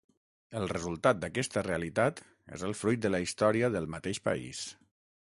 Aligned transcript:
El 0.59 0.63
resultat 0.71 1.19
d'aquesta 1.25 1.63
realitat 1.67 2.21
és 2.57 2.63
el 2.69 2.73
fruit 2.79 3.05
de 3.05 3.13
la 3.17 3.21
història 3.27 3.71
del 3.77 3.89
mateix 3.97 4.23
país. 4.31 4.65